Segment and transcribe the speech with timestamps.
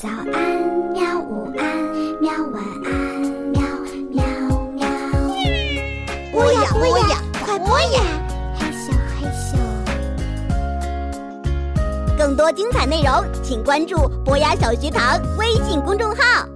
[0.00, 0.24] 早安，
[0.94, 1.20] 喵！
[1.20, 1.76] 午安，
[2.22, 2.32] 喵！
[2.52, 3.20] 晚安，
[3.52, 3.60] 喵
[4.08, 4.24] 喵
[4.70, 4.88] 喵。
[6.32, 8.00] 播呀播呀，快播呀！
[8.58, 8.90] 嘿咻
[9.20, 9.60] 嘿咻。
[12.16, 16.48] 更多精彩内容，请关注博雅小学堂微信公众号。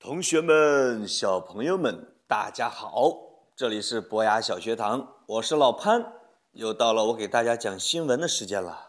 [0.00, 3.12] 同学们、小朋友们，大家好！
[3.54, 6.04] 这里是博雅小学堂，我是老潘，
[6.54, 8.85] 又到了我给大家讲新闻的时间了。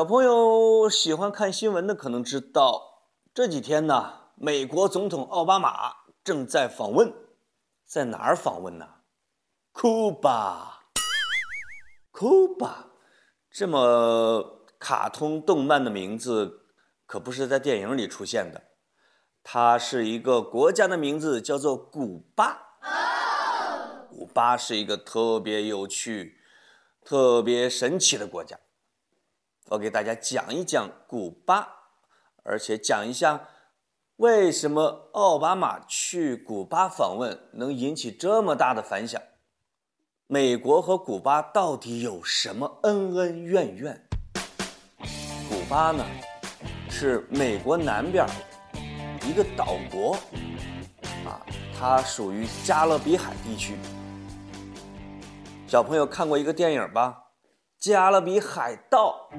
[0.00, 3.02] 小朋友喜欢看新闻的可能知道，
[3.34, 7.12] 这几天呢，美国总统奥巴马正在访问，
[7.84, 8.88] 在哪儿访问呢？
[9.72, 10.86] 库巴。
[12.10, 12.86] 库巴，
[13.50, 16.62] 这么卡通动漫的名字
[17.04, 18.62] 可不是在电影里出现的，
[19.42, 22.58] 它是一个国家的名字，叫做古巴。
[24.08, 26.38] 古巴是一个特别有趣、
[27.04, 28.58] 特别神奇的国家。
[29.70, 31.68] 我给大家讲一讲古巴，
[32.42, 33.48] 而且讲一下
[34.16, 39.22] 为什么奥巴马去古巴访问能引起这么大的反响。
[40.26, 44.04] 美国和古巴到底有什么恩恩怨怨？
[45.48, 46.04] 古巴呢，
[46.88, 48.26] 是美国南边
[49.24, 50.16] 一个岛国，
[51.24, 51.38] 啊，
[51.78, 53.76] 它属于加勒比海地区。
[55.68, 57.22] 小朋友看过一个电影吧？
[57.80, 59.30] 《加勒比海盗》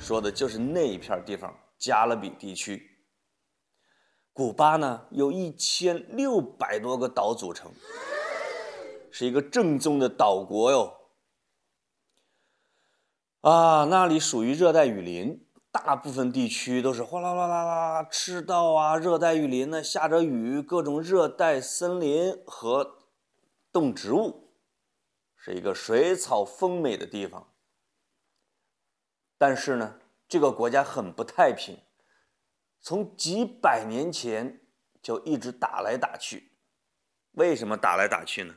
[0.00, 2.82] 说的就是那一片地方，加勒比地区。
[4.32, 7.70] 古巴呢，有一千六百多个岛组成。
[9.18, 10.96] 是一个正宗的岛国哟，
[13.40, 23.08] 啊，那里属于热带雨林，大部分地区都是哗啦啦啦啦赤道啊，热带雨林呢，下着雨，各种热带森林和
[23.72, 24.52] 动植物，
[25.36, 27.52] 是一个水草丰美的地方。
[29.36, 29.98] 但是呢，
[30.28, 31.80] 这个国家很不太平，
[32.80, 34.60] 从几百年前
[35.02, 36.52] 就一直打来打去。
[37.32, 38.54] 为什么打来打去呢？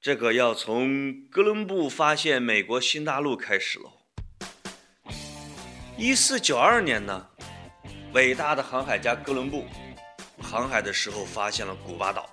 [0.00, 3.92] 这个要从哥伦布发现美国新大陆开始喽。
[5.96, 7.26] 一四九二年呢，
[8.12, 9.66] 伟大的航海家哥伦布
[10.40, 12.30] 航海的时候发现了古巴岛。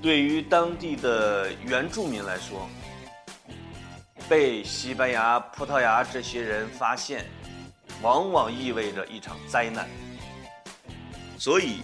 [0.00, 2.66] 对于当地的原住民来说，
[4.26, 7.26] 被西班牙、葡萄牙这些人发现，
[8.00, 9.86] 往往意味着一场灾难。
[11.36, 11.82] 所以。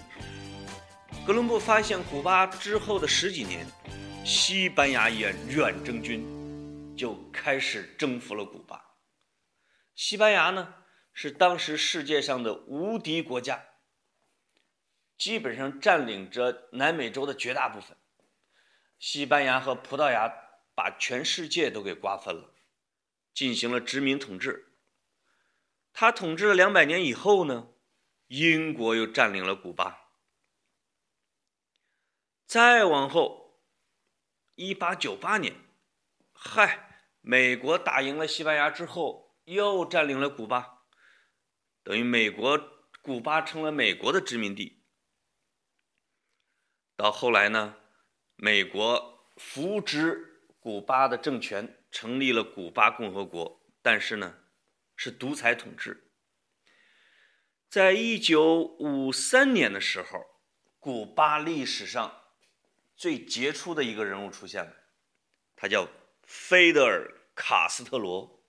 [1.26, 3.66] 哥伦布发现古巴之后的十几年，
[4.26, 6.22] 西班牙远远征军
[6.94, 8.98] 就开始征服了古巴。
[9.94, 10.74] 西班牙呢
[11.14, 13.64] 是当时世界上的无敌国家，
[15.16, 17.96] 基本上占领着南美洲的绝大部分。
[18.98, 20.30] 西班牙和葡萄牙
[20.74, 22.52] 把全世界都给瓜分了，
[23.32, 24.74] 进行了殖民统治。
[25.94, 27.68] 他统治了两百年以后呢，
[28.26, 30.02] 英国又占领了古巴。
[32.46, 33.62] 再往后，
[34.54, 35.56] 一八九八年，
[36.32, 40.84] 嗨，美国打赢了西班牙之后，又占领了古巴，
[41.82, 42.56] 等于美国
[43.00, 44.84] 古巴成了美国的殖民地。
[46.96, 47.76] 到后来呢，
[48.36, 54.40] 美国扶植古巴的政权，成立了古巴共和国，但是呢，
[54.94, 56.12] 是独裁统治。
[57.70, 60.20] 在一九五三年的时候，
[60.78, 62.20] 古巴历史上。
[62.96, 64.72] 最杰出的一个人物出现了，
[65.56, 65.86] 他叫
[66.22, 68.40] 菲德尔·卡斯特罗。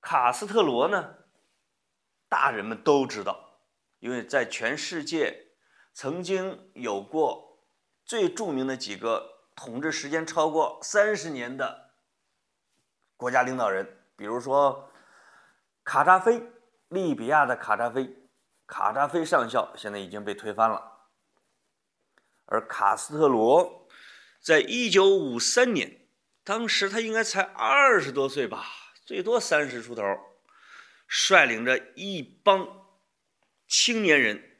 [0.00, 1.14] 卡斯特罗呢，
[2.28, 3.60] 大人们都知道，
[3.98, 5.48] 因为在全世界
[5.92, 7.58] 曾经有过
[8.04, 11.90] 最著名的几个统治时间超过三十年的
[13.16, 13.86] 国家领导人，
[14.16, 14.90] 比如说
[15.84, 16.42] 卡扎菲，
[16.88, 18.16] 利比亚的卡扎菲，
[18.66, 20.97] 卡扎菲上校现在已经被推翻了。
[22.50, 23.88] 而卡斯特罗
[24.40, 26.08] 在一九五三年，
[26.42, 28.66] 当时他应该才二十多岁吧，
[29.04, 30.02] 最多三十出头，
[31.06, 32.86] 率领着一帮
[33.66, 34.58] 青年人，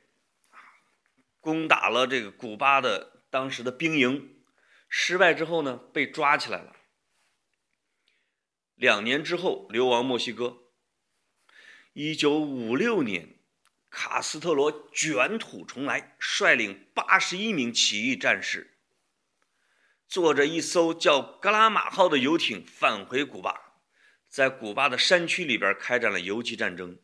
[1.40, 4.42] 攻打了这个古巴的当时的兵营，
[4.88, 6.76] 失败之后呢，被抓起来了。
[8.74, 10.58] 两年之后，流亡墨西哥。
[11.94, 13.37] 一九五六年，
[13.90, 18.78] 卡斯特罗卷土重来，率领八十一名起义战士，
[20.06, 23.72] 坐着一艘叫“格拉马号”的游艇返回古巴，
[24.28, 26.98] 在古巴的山区里边开展了游击战争。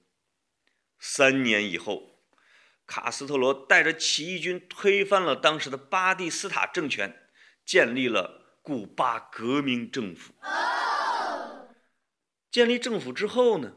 [0.99, 2.23] 三年以后，
[2.87, 7.29] 卡斯特罗带着起义军推翻了当时的巴蒂斯塔政权，
[7.65, 10.35] 建立了古巴革命政府。
[12.51, 13.73] 建立政府之后呢，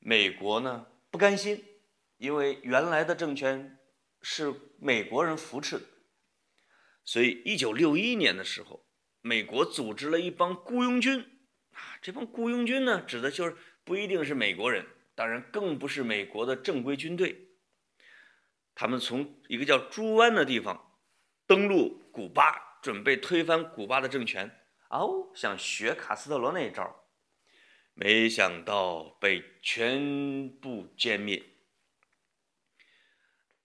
[0.00, 1.64] 美国呢不甘心，
[2.18, 3.78] 因为原来的政权
[4.22, 5.84] 是美国人扶持的，
[7.04, 8.86] 所以一九六一年的时候，
[9.20, 11.20] 美国组织了一帮雇佣军
[11.72, 17.48] 啊，这帮雇佣军呢，指的就是不一定是美国人，当然更不是美国的正规军队，
[18.74, 20.98] 他们从一个叫猪湾的地方
[21.46, 24.50] 登陆古巴，准备推翻古巴的政权，
[24.88, 27.04] 哦，想学卡斯特罗那一招。
[27.92, 31.42] 没想到被全部歼灭。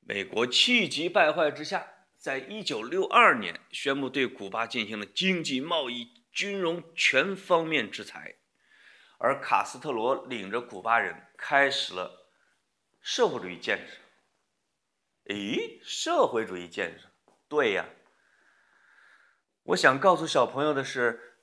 [0.01, 1.87] 美国气急败坏之下，
[2.17, 8.35] 在一九六二年宣布对古巴进行了经济、贸易、军融全方面制裁，
[9.17, 12.29] 而卡斯特罗领着古巴人开始了
[12.99, 13.97] 社会主义建设。
[15.33, 17.07] 诶，社会主义建设，
[17.47, 17.85] 对呀。
[19.63, 21.37] 我想告诉小朋友的是，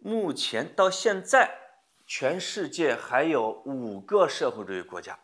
[0.00, 1.62] 目前到现在。
[2.08, 5.18] 全世界还有五个社会主义国家：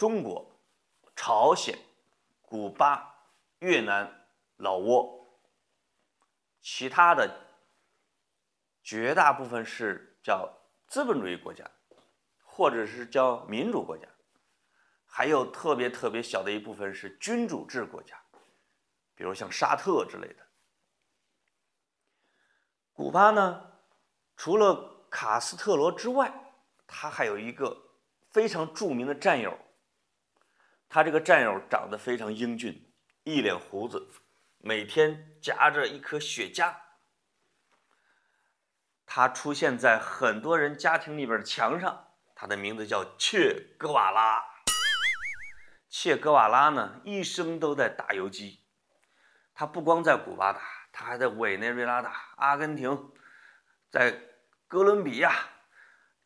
[0.00, 0.50] 中国、
[1.14, 1.78] 朝鲜、
[2.40, 3.14] 古巴、
[3.58, 4.10] 越南、
[4.56, 5.28] 老挝。
[6.62, 7.30] 其他的
[8.82, 10.50] 绝大部分是叫
[10.86, 11.70] 资本主义国家，
[12.42, 14.08] 或者是叫民主国家，
[15.04, 18.18] 还有特别特别小的一部分是君主制国家，
[19.14, 20.46] 比如像沙特之类的。
[22.94, 23.70] 古巴呢？
[24.34, 26.32] 除了卡斯特罗之外，
[26.86, 27.76] 他还有一个
[28.30, 29.58] 非常著名的战友。
[30.90, 32.92] 他这个战友长得非常英俊，
[33.22, 34.10] 一脸胡子，
[34.58, 36.74] 每天夹着一颗雪茄。
[39.06, 42.08] 他出现在很多人家庭里边的墙上。
[42.34, 44.44] 他的名字叫切格瓦拉。
[45.88, 48.64] 切格瓦拉呢，一生都在打游击。
[49.54, 50.60] 他不光在古巴打，
[50.92, 53.12] 他还在委内瑞拉打，阿根廷，
[53.88, 54.26] 在。
[54.66, 55.34] 哥伦比亚，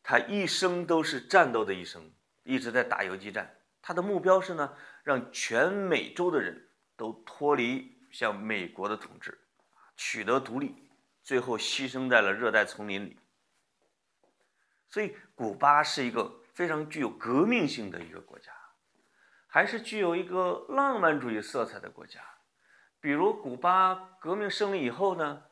[0.03, 2.13] 他一生都是战斗的一生，
[2.43, 3.57] 一直在打游击战。
[3.87, 9.39] 他的目标是呢，让全美洲的人都脱离像美国的统治，
[9.95, 10.91] 取得独立，
[11.23, 13.19] 最后牺牲在了热带丛林里。
[14.89, 18.51] 所以，古巴是一个非常具有革命性的一个国家，
[19.47, 22.23] 还是具有一个浪漫主义色彩的国家。
[23.01, 25.43] 比如，古巴革命胜利以后呢？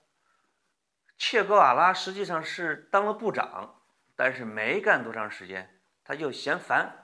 [1.19, 3.82] 切格瓦拉实际上是当了部长，
[4.17, 7.01] 但是没干多长时间，他就嫌烦，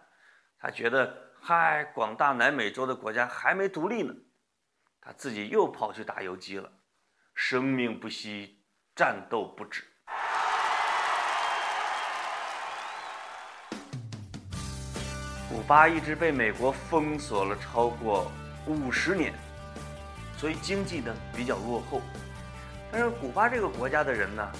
[0.60, 4.12] 他觉得嗨，广大南美洲的国家还没独立呢，
[5.00, 6.68] 他自己又跑去打游击了，
[7.32, 8.64] 生命不息，
[8.96, 9.84] 战斗不止。
[15.48, 18.30] 古巴一直被美国封锁了超过
[18.66, 19.32] 五十年，
[20.36, 22.02] 所以经济呢比较落后。
[22.90, 24.52] 但是古巴这个国家的人呢，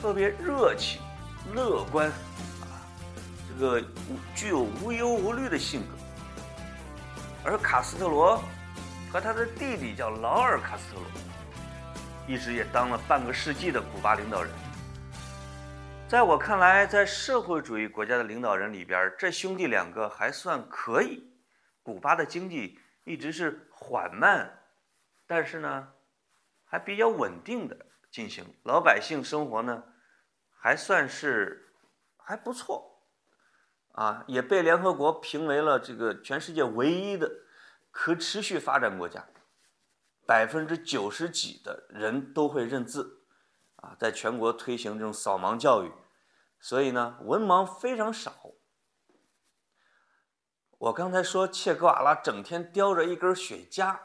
[0.00, 1.00] 特别热情、
[1.54, 2.10] 乐观，
[3.52, 3.82] 这个
[4.34, 5.88] 具有无忧无虑的性格。
[7.44, 8.42] 而卡斯特罗
[9.12, 11.06] 和他的弟弟叫劳尔·卡斯特罗，
[12.26, 14.50] 一直也当了半个世纪的古巴领导人。
[16.08, 21.22] 在我看来，在社会主义国家的领导人里边，这兄弟两个还算可以。
[21.82, 24.50] 古巴的经济一直是缓慢，
[25.26, 25.88] 但是呢。
[26.64, 27.76] 还比较稳定的
[28.10, 29.82] 进行，老百姓生活呢，
[30.58, 31.70] 还算是
[32.16, 32.91] 还不错，
[33.92, 37.30] 啊，也被联合国评为了这个全世界唯一的
[37.90, 39.26] 可持续发展国家，
[40.26, 43.22] 百分之九十几的人都会认字，
[43.76, 45.92] 啊，在全国推行这种扫盲教育，
[46.58, 48.32] 所以呢，文盲非常少。
[50.78, 54.00] 我刚才说切格瓦拉整天叼着一根雪茄，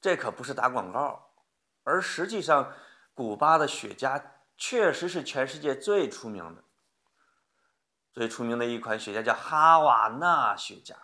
[0.00, 1.32] 这可不是打广告。
[1.82, 2.72] 而实际上，
[3.12, 4.22] 古巴的雪茄
[4.56, 6.64] 确实是全世界最出名的。
[8.14, 10.94] 最出名的一款雪茄叫哈瓦那雪茄。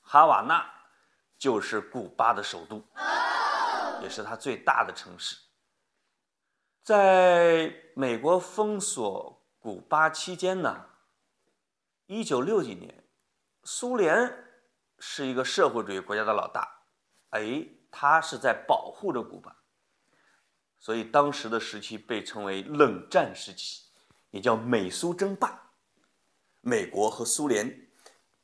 [0.00, 0.68] 哈瓦那
[1.38, 2.84] 就是古巴的首都，
[4.02, 5.36] 也是它最大的城市。
[6.82, 10.86] 在美国封锁古巴期间呢，
[12.06, 13.04] 一九六几年，
[13.62, 14.44] 苏联
[14.98, 16.68] 是一个社会主义国家的老大，
[17.30, 19.54] 哎，他是在保护着古巴，
[20.76, 23.84] 所以当时的时期被称为冷战时期，
[24.30, 25.67] 也叫美苏争霸。
[26.60, 27.88] 美国和苏联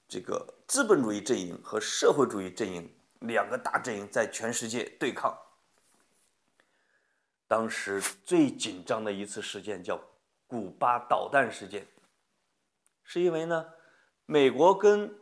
[0.09, 2.91] 这个资本主义阵营和社会主义阵营
[3.21, 5.37] 两个大阵营在全世界对抗。
[7.47, 10.01] 当时最紧张的一次事件叫
[10.47, 11.87] 古巴导弹事件，
[13.03, 13.67] 是因为呢，
[14.27, 15.21] 美国跟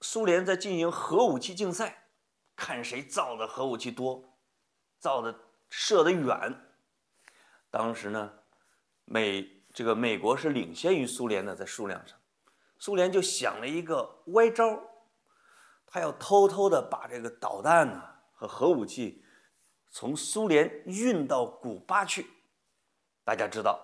[0.00, 2.06] 苏联在进行核武器竞赛，
[2.54, 4.38] 看谁造的核武器多，
[5.00, 5.34] 造的
[5.68, 6.54] 射得远。
[7.70, 8.32] 当时呢，
[9.04, 12.18] 美这个美国是领先于苏联的在数量上，
[12.80, 14.76] 苏联就想了一个歪招，
[15.86, 18.02] 他要偷偷的把这个导弹呢
[18.34, 19.24] 和核武器。
[19.88, 22.26] 从苏联运到古巴去，
[23.22, 23.80] 大家知道，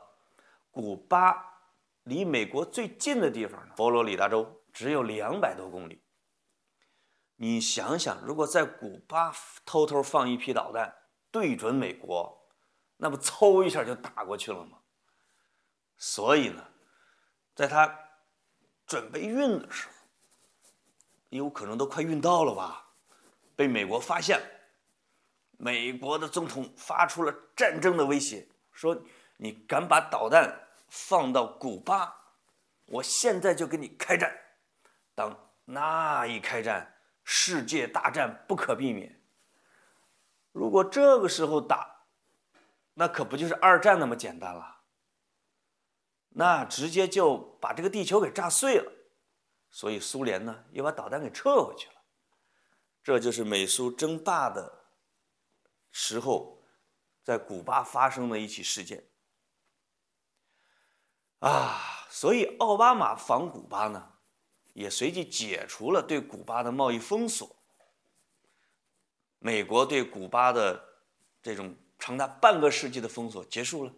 [0.72, 1.60] 古巴
[2.02, 6.02] 离美国最近的地方，佛罗里达州只有两百多公里。
[7.36, 9.32] 你想想，如果在古巴
[9.64, 10.92] 偷偷放一批导弹，
[11.30, 12.50] 对准美国，
[12.96, 14.78] 那不嗖一下就打过去了吗？
[15.96, 16.62] 所以呢，
[17.54, 17.92] 在他
[18.86, 19.94] 准备运的时候，
[21.30, 22.86] 有可能都快运到了吧，
[23.56, 24.46] 被美国发现了。
[25.56, 29.00] 美国的总统发出了战争的威胁，说
[29.38, 32.14] ：“你敢把导弹放到古巴，
[32.86, 34.36] 我现在就跟你开战。”
[35.14, 35.34] 当
[35.64, 39.18] 那一开战，世界大战不可避免。
[40.52, 42.04] 如果这个时候打，
[42.94, 44.73] 那可不就是二战那么简单了？
[46.34, 48.92] 那直接就把这个地球给炸碎了。
[49.70, 51.94] 所以苏联呢，又把导弹给撤回去了。
[53.02, 54.84] 这就是美苏争霸的。
[55.96, 56.60] 时候，
[57.22, 59.08] 在古巴发生的一起事件
[61.38, 64.14] 啊，所以奥巴马访古巴呢，
[64.72, 67.48] 也随即解除了对古巴的贸易封锁。
[69.38, 70.84] 美国对古巴的
[71.40, 73.92] 这种长达半个世纪的封锁结束了，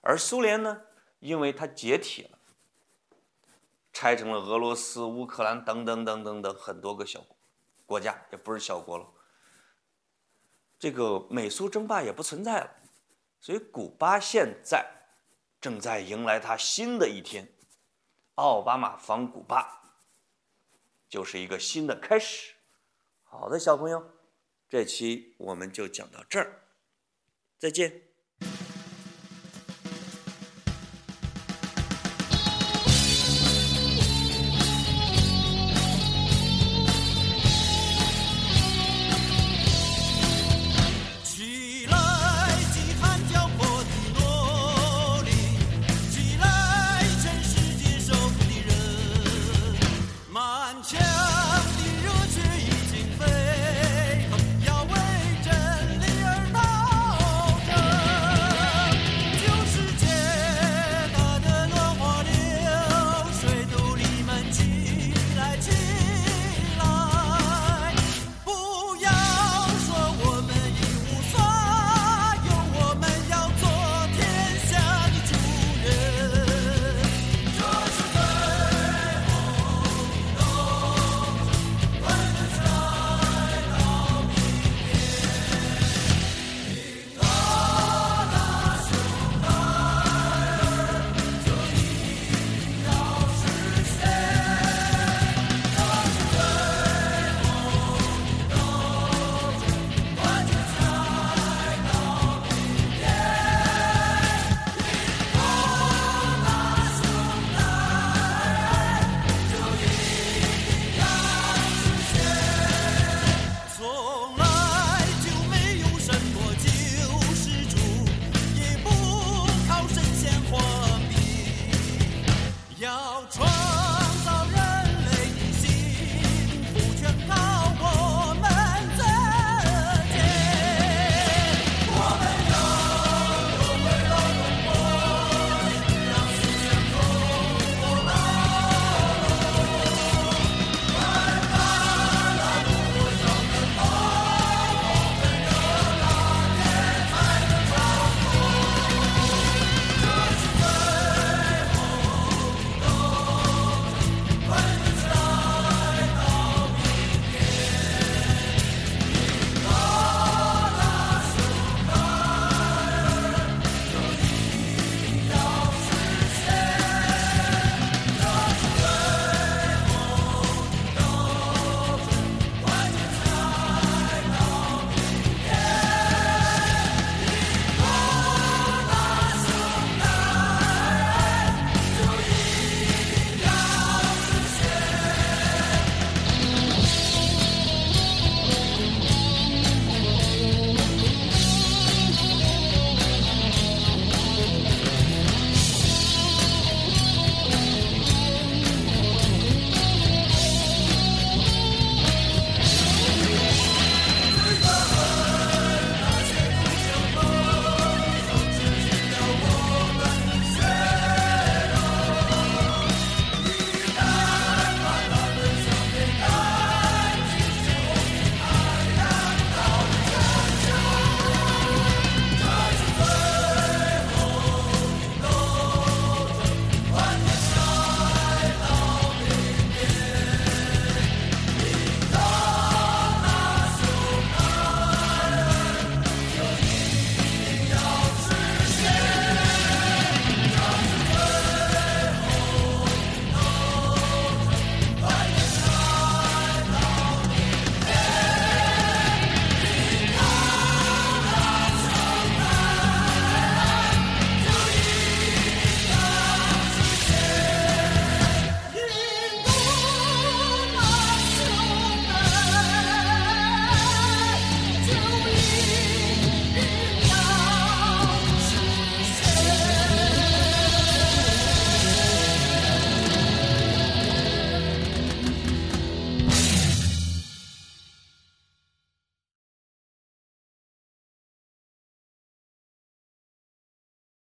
[0.00, 0.82] 而苏联呢，
[1.24, 2.38] 因为它解体了，
[3.94, 7.24] 拆成了俄罗斯、乌克兰等等等等等很多个小
[7.86, 9.08] 国家，也不是小国了。
[10.78, 12.70] 这个美苏争霸也不存在了，
[13.40, 14.86] 所以古巴现在
[15.62, 17.50] 正在迎来它新的一天。
[18.34, 19.94] 奥巴马访古巴
[21.08, 22.52] 就是一个新的开始。
[23.22, 24.10] 好的，小朋友，
[24.68, 26.64] 这期我们就讲到这儿，
[27.58, 28.02] 再见。